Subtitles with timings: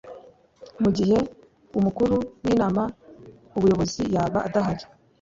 [0.81, 1.17] mugihe
[1.77, 2.83] umukuru w inama
[3.51, 4.83] y ubuyobozi yaba adahari